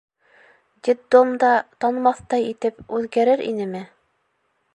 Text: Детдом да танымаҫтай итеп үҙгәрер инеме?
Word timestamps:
Детдом 0.87 1.35
да 1.43 1.51
танымаҫтай 1.85 2.49
итеп 2.55 2.83
үҙгәрер 3.01 3.49
инеме? 3.53 3.85